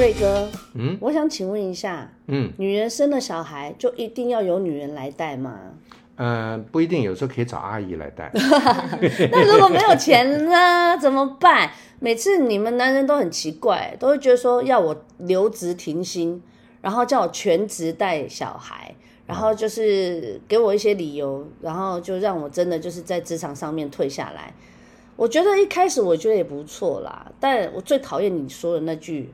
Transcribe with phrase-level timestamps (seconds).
[0.00, 5.60] 瑞哥，嗯我想请问一下，嗯女人生了小孩就一定要由女人来带吗？
[6.16, 8.30] 呃，不一定，有时候可以找阿姨来带。
[9.30, 11.70] 那如果没有钱呢，怎么办？
[11.98, 16.42] 每次你们男人都很奇怪，都会觉得说要我留职停薪，
[16.80, 18.94] 然后叫我全职带小孩，
[19.26, 24.54] 然后就是给我一些理由，然后就让我真的就是在职场上面退下来。
[25.16, 29.30] 我觉得一开始我觉得也不错啦，但我最讨厌你说的那句，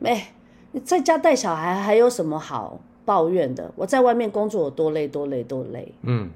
[0.00, 0.24] 没
[0.72, 3.70] 你在家带小孩还有什么好抱怨的？
[3.76, 5.94] 我在外面工作有多累多累多累。
[6.02, 6.30] 嗯，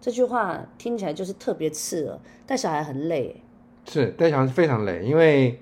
[0.00, 3.40] 这句话听起来就是特别刺耳，带小孩很累。
[3.86, 5.60] 是带小孩非常累，因为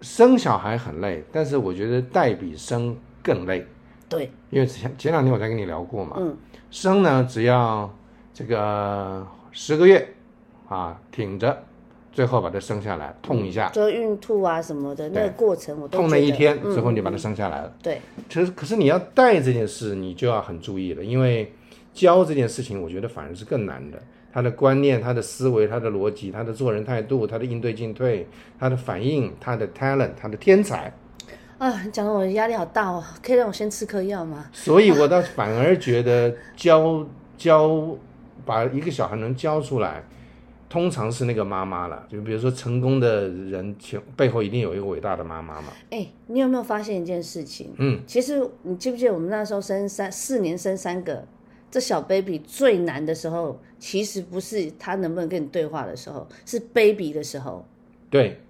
[0.00, 3.66] 生小孩很累，但是我觉得带比生更累。
[4.08, 6.36] 对，因为前前两天我才跟你聊过嘛，嗯，
[6.70, 7.92] 生呢只要
[8.32, 10.14] 这个十个月
[10.68, 11.64] 啊挺着，
[12.14, 17.70] 最后把它生下来，痛一下，就孕吐啊什么的那个过程，我都痛了一天之后你把它生下来了。
[17.82, 21.52] 对，其实可是你要带这件事，你就要很注意了，因为
[21.92, 24.00] 教这件事情，我觉得反而是更难的。
[24.32, 28.26] 他的观念、他的思维、他的逻辑、他的做人态度、他的应对进退、
[28.58, 30.92] 他的反应、他的 talent、他的天才，
[31.58, 34.46] 啊，你讲的我压力好大哦，可以让我先吃颗药吗？
[34.52, 37.06] 所以我倒反而觉得教
[37.38, 37.96] 教
[38.44, 40.02] 把一个小孩能教出来，
[40.74, 42.04] 通常是那个妈妈了。
[42.10, 45.68] 就比如说成功的人前背后一定有一个伟大的妈妈嘛。
[45.90, 47.70] 哎，你有没有发现一件事情？
[47.78, 51.24] 嗯，其实你记不记得我们那时候生三四年生三个，
[51.70, 57.64] 这小 baby 最难的时候，其实不是他能不能跟你对话的时候，是 baby 的时候，
[58.10, 58.40] 对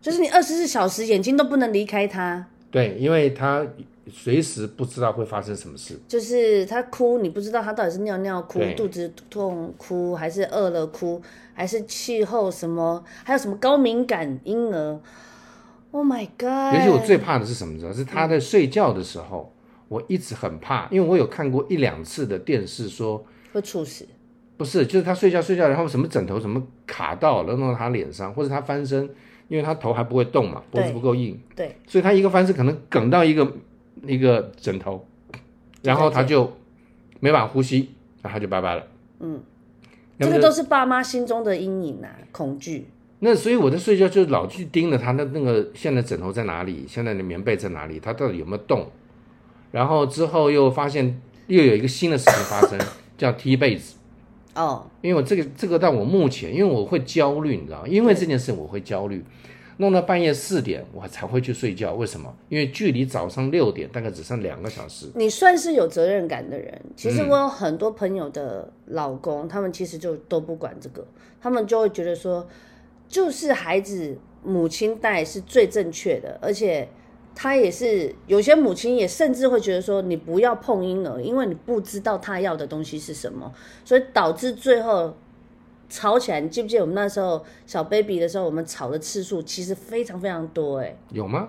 [0.00, 2.46] 就是你二十四小时眼睛都不能离开他。
[2.70, 3.66] 对，因为他
[4.16, 5.98] 随时不知道会发生什么事。
[6.06, 11.20] 就是他哭，你不知道他到底是尿尿哭、肚子痛哭，还是饿了哭，
[11.52, 15.00] 还是气候什么，还有什么高敏感婴儿。
[15.90, 16.74] Oh my god！
[16.74, 17.04] 尤其我！
[17.04, 17.76] 最怕的是什么？
[17.76, 19.52] 知道是他在睡觉的时候，
[19.88, 24.06] 我一直很怕，因为我有看过一两次的电视说，会猝死。
[24.56, 29.10] 不是，就是他睡觉睡觉，然后什么枕头什么卡到了，弄到他脸上，或者他翻身，
[29.48, 33.44] 因为他头还不会动嘛，脖子不够硬，对，所以他一个翻身可能梗到一个
[34.06, 35.06] 一个枕头，
[35.82, 36.52] 然后他就
[37.20, 37.90] 没办法呼吸，
[38.22, 38.86] 然后他就拜拜了。
[39.20, 39.40] 嗯，
[40.18, 42.86] 这个都是爸妈心中的阴影啊，恐惧。
[43.20, 48.86] 那所以我在睡觉就老去盯着他的那个现在枕头在哪里，现在的棉被在哪里，他到底有没有动？
[49.70, 52.78] 然后之后又发现又有一个新的事情发生，
[53.16, 53.96] 叫踢被子。
[54.54, 57.88] 哦，因为我这个这个到我目前，因为我会焦虑，你知道吗？
[57.88, 59.24] 因为这件事我会焦虑，
[59.78, 61.94] 弄到半夜四点我才会去睡觉。
[61.94, 62.34] 为什么？
[62.48, 65.06] 因为距离早上六点大概只剩两个小时。
[65.14, 66.80] 你算是有责任感的人。
[66.96, 71.06] 其实我有很多朋友的老公，他们其实就都不管这个，
[71.40, 72.46] 他们就会觉得说，
[73.08, 76.88] 就是孩子母亲带是最正确的，而且
[77.34, 83.52] 他也是有些母亲也甚至会觉得说，你不要碰婴儿，因为你不知道他要的东西是什么，
[83.84, 85.16] 所以导致最后。
[85.94, 91.48] 吵起来，你记不记得我们那时候小 baby 的时候，我们吵的次数其实非常非常多哎、有吗？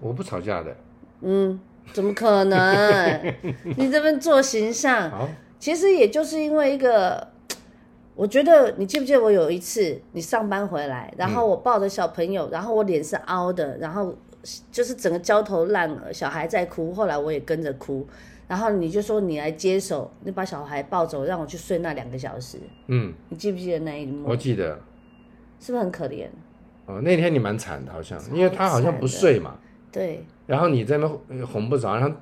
[0.00, 0.76] 我不吵架的。
[1.22, 1.58] 嗯
[1.94, 3.34] 怎么可能？
[3.78, 5.10] 你这边做形象，
[5.58, 7.26] 其实也就是因为一个，
[8.14, 14.14] 我觉得你记不记得我有一次你上班回来，然后我抱着小朋友，然后我脸是凹的，然后
[14.70, 18.06] 就是整个焦头烂额，小孩在哭，后来我也跟着哭，
[18.48, 24.36] 然后你就说你来接手，你把小孩抱走，让我去睡那两个小时，嗯，你记不记得那一幕我？
[24.36, 24.78] 记得。
[25.58, 26.28] 是不是很可怜？
[26.84, 29.56] 哦，那天你蛮惨的，好像，因为他好像不睡嘛，
[29.90, 31.08] 对，然后你在那
[31.46, 32.14] 哄不着，然后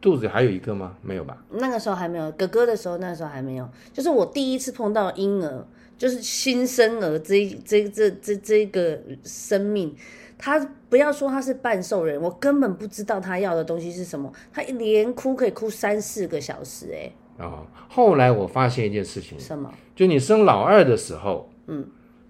[0.00, 0.96] 肚子还有一个吗？
[1.02, 1.36] 没有吧？
[1.50, 5.64] 那个时候还没有，哥哥的时候那时候还没有，就是我第一次碰到婴儿，
[5.98, 9.94] 就是新生儿这一这这这这个生命，
[10.38, 17.12] 他不要说他是半兽人，我根本不知道他要的东西是什么，他一连哭可以哭三四个小时、哎，
[17.44, 19.70] 哦，后来我发现一件事情，什么？
[19.96, 21.84] 就你生老二的时候，嗯，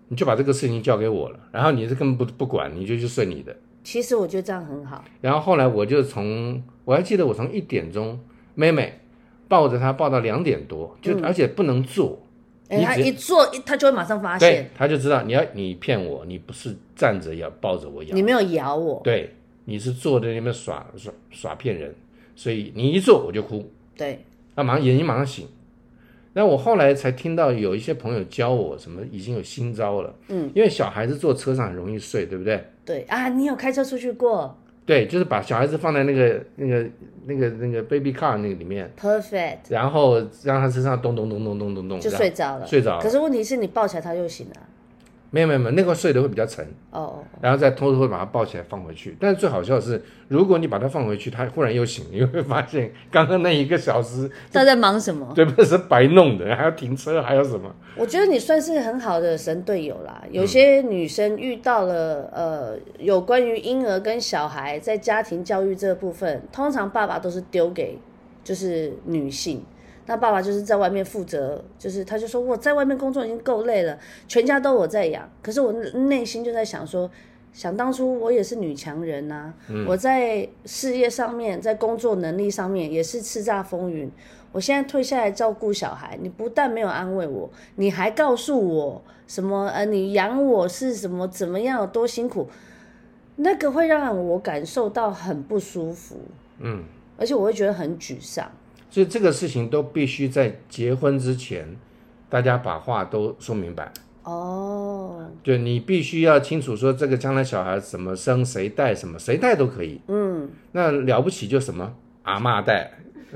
[0.08, 3.54] 你就把这个事情交给我了，然后你是根本不不管，你就去睡你的。
[3.84, 8.18] 其实我觉得这样很好，然后后来我就从我还记得我从一点钟，
[8.54, 9.00] 妹妹
[9.48, 12.20] 抱着她抱到两点多，就、而且不能坐，
[12.68, 14.70] 哎、他你只一做他就会马上发现。
[14.76, 19.34] 他，就知道你要你骗我，你不是站着要抱着我咬你，没有咬我，对，
[19.64, 21.94] 你是坐在那边耍耍耍骗人，
[22.36, 24.22] 所以你一坐我就哭，对，
[24.54, 25.48] 那马上眼睛马上醒。
[26.34, 32.62] 那我后来才听到有一些朋友教我什么已经有新招了，嗯，因为小孩子坐车上很容易睡，对不对？
[32.84, 34.56] 对啊，你有开车出去过
[34.88, 36.86] 对，就是把小孩子放在那个那个
[37.26, 43.02] 那个那个 baby car 那个里面，，perfect，然后让他身上咚咚咚咚咚咚咚，就睡着了，睡着了。
[43.02, 44.54] 可是问题是你抱起来他就醒了。
[45.30, 49.14] 没有没有没有，那个睡得会比较沉，哦哦，然后再偷偷地把它抱起来放回去。
[49.20, 55.30] 但是最好笑的是，如果你把它放回去，它忽然又醒，你会发现刚刚那一个小时， 他在忙什么？
[55.34, 55.64] 对不对？
[55.64, 57.70] 是白弄的，还要停车，还有什么？
[57.96, 60.22] 我觉得你算是很好的神队友啦。
[60.30, 67.98] 有些女生遇到了呃有关于婴儿跟小孩在家庭教育这部分，通常爸爸都是丢给
[68.42, 69.62] 就是女性。
[70.08, 73.96] 那爸爸就是在外面负责，就是他就说我在外面工作已经够累了，
[74.26, 75.30] 全家都我在养。
[75.42, 77.10] 可是我内心就在想说，
[77.52, 79.52] 想当初我也是女强人呐、
[79.86, 84.10] 我在事业上面，在工作能力上面也是叱咤风云。
[84.50, 89.68] 我现在退下来照顾小孩，你不但没有安慰我，你还告诉我什么？
[89.68, 91.28] 呃，你养我是什么？
[91.28, 91.80] 怎么样？
[91.80, 92.48] 有多辛苦？
[93.36, 96.16] 那个会让我感受到很不舒服，
[96.60, 96.82] 嗯，
[97.18, 98.50] 而且我会觉得很沮丧。
[98.90, 101.76] 所以这个事情都必须在结婚之前，
[102.28, 103.92] 大家把话都说明白。
[104.24, 110.00] 哦，对你必须要清楚说，这个将来小孩怎么生，谁带什么，谁带都可以。
[110.08, 111.94] 嗯，那了不起就什么
[112.24, 112.90] 阿嬷带，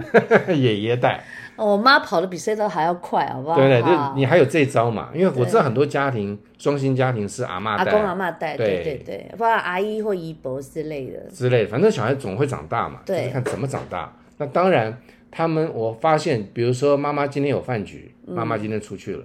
[0.55, 1.25] 爷爷带，
[1.57, 3.57] 哦我妈跑得比谁都还要快，好不好？
[3.57, 3.83] 对对？
[3.83, 5.09] 就你还有这招嘛？
[5.15, 11.21] 因为我知道很多家庭双薪家庭是阿嬷阿公阿带妈带，对对对对，不然阿姨或姨伯之类的。
[11.31, 14.15] 之类的，反正小孩总会长大嘛，就对是看怎么长大。
[14.37, 14.99] 那当然，
[15.33, 19.25] 他们我发现，比如说妈妈今天有饭局，妈妈今天出去了，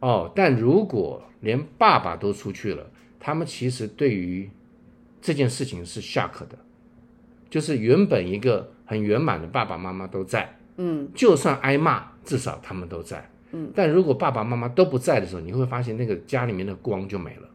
[0.00, 2.90] 哦，但如果连爸爸都出去了，
[3.20, 4.50] 他们其实对于
[5.22, 6.58] 这件事情是 shock 的，
[7.48, 17.48] 就是原本一个很圆满的爸爸妈妈都在，嗯，就算挨骂，至少他们都在，嗯，但如果爸爸妈妈都不在的时候，你会发现那个家里面的光就没了，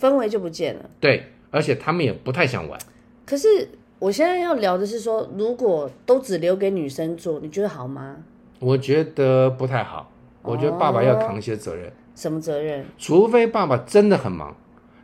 [0.00, 0.88] 氛围就不见了。
[0.98, 2.80] 对，而且他们也不太想玩。
[3.26, 8.16] 可是我现在要聊的是说，如果都只留给女生做，你觉得好吗？
[8.60, 10.08] 我觉得不太好，
[10.42, 12.84] 我觉得爸爸要扛一些责任，什么责任？
[12.96, 14.54] 除非爸爸真的很忙，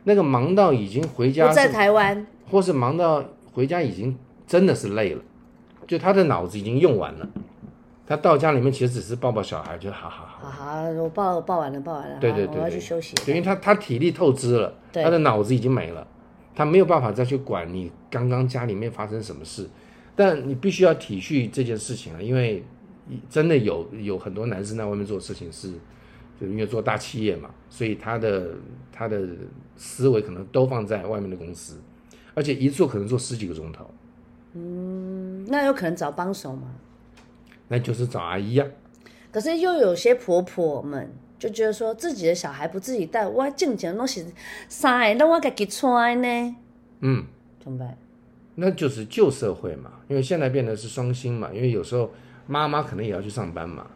[0.05, 5.21] 那个忙到已经回家不在，台湾，或是忙到回家已经真的是累了，
[5.85, 7.27] 就他的脑子已经用完了，
[8.07, 13.13] 他到家里面其实只是抱抱小孩，就好好好，好好，我抱抱完了，抱完了，对对对要去休息。
[13.25, 16.07] 对因为他他体力透支了，他的脑子已经没了，
[16.55, 19.69] 他没有办法再去管你刚刚家里面发生什么事，
[20.15, 22.63] 但你必须要体恤这件事情啊，因为
[23.29, 25.71] 真的有有很多男生在外面做事情是，
[26.39, 28.55] 就因为做大企业嘛，所以他的
[28.91, 29.27] 他的
[29.75, 31.77] 思维可能都放在外面的公司，
[32.33, 33.89] 而且一做可能做十几个钟头，
[34.53, 36.73] 嗯，那有可能找帮手吗？
[37.67, 38.67] 那就是找阿姨啊，
[39.31, 44.25] 可是又有些婆婆们就觉得说自己的小孩不自己带，我挣钱拢是
[44.69, 46.55] 啥的，那我自己穿呢，
[47.01, 47.25] 嗯。
[47.63, 47.97] 怎么办？
[48.53, 52.11] 那就是旧社会嘛，因为现在变得是双薪嘛，因为有时候
[52.45, 53.87] 妈妈可能也要去上班嘛，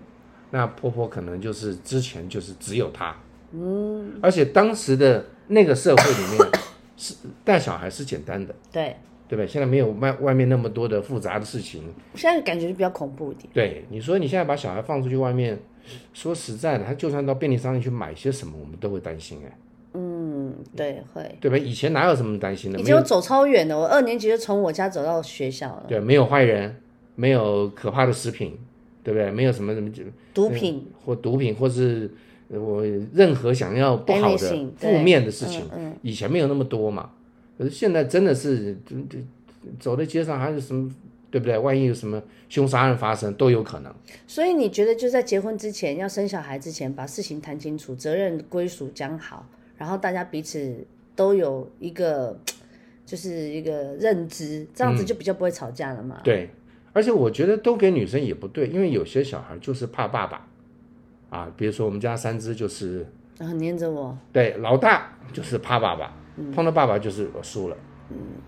[0.50, 3.15] 那婆婆可能就是之前就是只有她，
[3.51, 6.50] 嗯，而且当时的那个社会里面
[6.97, 7.13] 是
[7.45, 8.95] 带小孩是简单的，对，
[9.27, 9.47] 对不对？
[9.47, 11.83] 现在没有外外面那么多的复杂的事情，
[12.15, 13.47] 现在感觉就比较恐怖一点。
[13.53, 15.57] 对，你说你现在把小孩放出去外面，
[16.13, 19.57] 说实在的，他就算到便利商店去买些什么，我们都会担心哎，
[19.93, 21.37] 嗯，对，会。
[21.41, 21.57] 对吧？
[21.57, 22.79] 以前哪有什么担心的？
[22.79, 25.85] 以前我走超远的，我二年级就从我家走到学校了。
[25.87, 26.75] 对，没有坏人，
[27.15, 28.57] 没有可怕的食品，
[29.03, 29.31] 对不对？
[29.31, 29.89] 没有什么什么
[30.33, 32.09] 毒品，或毒品，或是
[32.51, 32.83] 呃我
[33.13, 37.11] 任何想要不好的负面的事情，嗯以前没有那么多嘛。
[37.57, 39.19] 可是现在真的是，就就
[39.80, 40.89] 走在街上还有什么，
[41.31, 41.57] 对不对？
[41.57, 43.94] 万一有什么凶杀案发生，都有可能。
[44.28, 49.45] 所以你觉得就在结婚之前，要生小孩之前，把事情谈清楚，责任归属讲好，
[49.78, 52.40] 然后大家彼此都有一个
[53.06, 56.21] 就是一个认知，这样子就比较不会吵架了嘛。
[56.24, 56.50] 对，
[56.94, 60.45] 而且我觉得都给女生也不对，因为有些小孩就是怕爸爸。
[61.30, 63.06] 啊，比如说我们家三只就是
[63.38, 66.12] 然后黏着我，对老大就是怕爸爸，
[66.56, 67.78] 碰到爸爸就是我输了，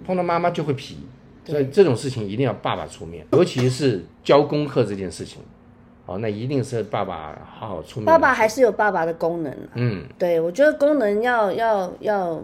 [0.04, 0.98] 碰到妈妈就会皮，
[1.46, 5.42] 所以这种事情一定要爸爸出面，尤其是教功课这件事情，
[6.06, 8.06] 哦，那一定是爸爸好好出面。
[8.06, 9.70] 爸爸还是有爸爸的功能、啊。
[9.76, 12.44] 嗯，对，我觉得功能要要要，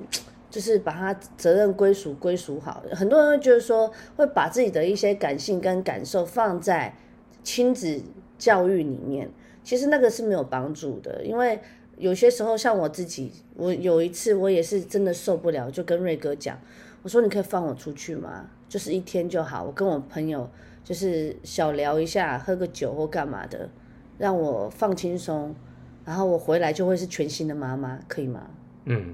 [0.50, 2.84] 就是把他责任归属归属好。
[2.92, 6.96] 很多人会觉得说，会把自己的一些感性跟感受放在
[7.44, 8.02] 亲子
[8.38, 9.30] 教育里面，
[9.64, 11.60] 其实那个是没有帮助的，因为
[11.98, 16.60] 有些时候像我自己，我有一次我也是真的受不了，就跟瑞哥讲，
[17.04, 18.48] 我说你可以放我出去吗？
[18.70, 20.50] 就是一天就好，我跟我朋友
[20.84, 23.70] 就是小聊一下，喝个酒或干嘛的，
[24.18, 25.56] 让我放轻松。
[26.06, 28.42] 然后我回来就会是全新的妈妈，可以吗？
[28.86, 29.14] 嗯，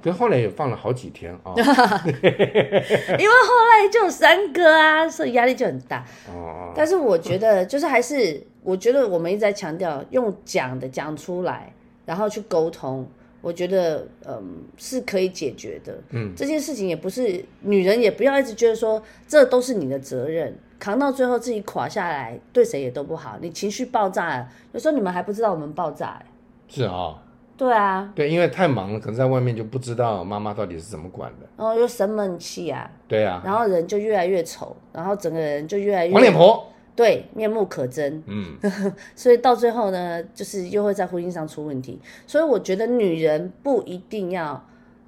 [0.00, 1.52] 可是后来也放了好几天啊。
[1.56, 6.06] 因为后来就有三个啊，所以压力就很大。
[6.32, 11.72] 哦，但是我觉得，就是还是，我觉得我们一直在强调用讲的讲出来，
[12.06, 13.04] 然后去沟通，
[13.40, 15.98] 我觉得嗯是可以解决的。
[16.10, 23.38] 嗯，这件事情也不是女人也不要一直觉得说这都是你的责任，扛到最后自己垮下来，对谁也都不好。
[23.40, 26.26] 你情绪爆炸了，有时候你们还不知道我们爆炸、欸。
[26.68, 27.20] 是啊、
[27.56, 31.46] 对啊，对，因为太忙了，可能在外面就不知道妈妈到底是怎么管的。
[31.56, 36.69] 然后又生闷气啊，对啊，然后人就越来越丑，然后整个人就越来越黄脸婆，
[37.00, 38.20] 对，面目可憎。
[38.26, 38.58] 嗯，
[39.16, 41.98] 所以到最后呢，就是又会在婚姻上出问题。
[42.26, 44.62] 所以我觉得女人不一定要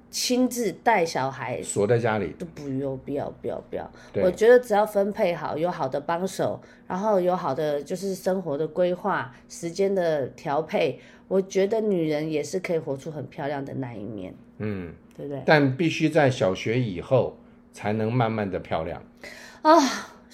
[0.09, 3.91] 亲自带小孩，锁在家里，都不用，不要，不要，不要。
[4.23, 15.43] 我觉得只要分配好，有好的帮手，然后有好的就是生活的规划、时间的调配，我觉得女人也是可以活出很漂亮的那一面，嗯，对不对？
[15.45, 17.37] 但必须在小学以后
[17.71, 18.99] 才能慢慢的漂亮。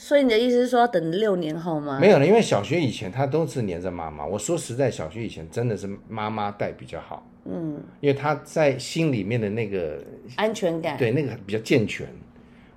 [0.02, 2.00] 所以你的意思是说要等六年后吗？
[2.00, 4.26] 没有了，因为小学以前他都是黏着妈妈。
[4.26, 10.02] 我说实在，小学以前真的是妈妈带比较好，嗯，因为他在心里面的那个
[10.38, 10.98] 安全感。
[10.98, 12.08] 对那个比较健全。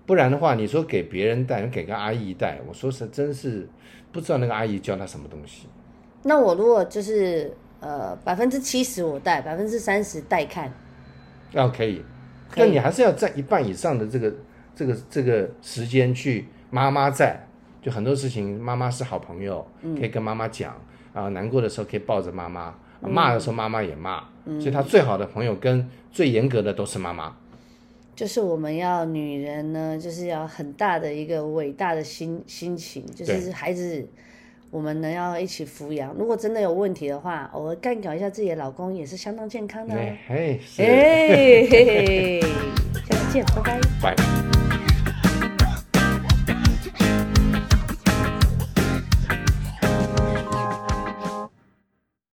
[0.04, 3.68] 不然的话，你说给别人带，给个阿姨带，我说是真是
[4.10, 5.68] 不知道那个阿姨教他什么东西。
[6.24, 10.72] 那我如果就是呃百分之七十我带，百分之三十带看，
[11.52, 12.02] 要可以，
[12.50, 14.34] 可以但你还是要占一半以上的这个
[14.74, 17.38] 这个这个时间去妈妈在，
[17.80, 19.64] 就很多事情妈妈是好朋友，
[19.96, 20.74] 可以跟妈妈讲
[21.12, 24.24] 啊、难过的时候可以抱着妈妈，啊骂的时候妈妈也骂，
[24.58, 27.36] 所以他最好的朋友跟最严格的都是妈妈。
[28.16, 34.08] 就是我们要女人呢，就是要很大的一个伟大的心心情，就是孩子。
[34.70, 39.98] 我们能要一起抚养，如果真的有问题的话，偶尔干搞一下自己的老公也是相当健康的哦。
[39.98, 43.62] 哎嘿，哎，嘿嘿，下次见，拜
[44.00, 44.14] 拜。
[44.14, 44.41] 拜。